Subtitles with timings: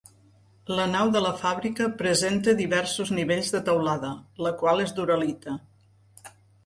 [0.77, 4.11] La nau de la fàbrica presenta diversos nivells de teulada,
[4.47, 5.55] la qual és d'uralita.